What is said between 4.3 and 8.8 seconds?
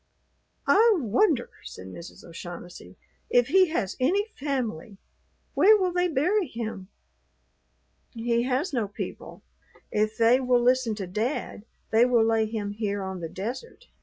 family. Where will they bury him?" "He has